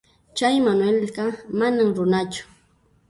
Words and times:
Chay 0.37 0.55
Manuelqa 0.65 1.25
manam 1.59 1.89
runachu. 1.97 2.43